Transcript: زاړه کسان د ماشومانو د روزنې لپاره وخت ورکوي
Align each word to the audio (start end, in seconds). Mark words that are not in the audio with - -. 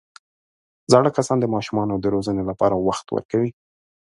زاړه 0.91 1.09
کسان 1.17 1.37
د 1.41 1.45
ماشومانو 1.55 1.95
د 1.99 2.05
روزنې 2.15 2.43
لپاره 2.49 2.75
وخت 2.87 3.05
ورکوي 3.11 3.51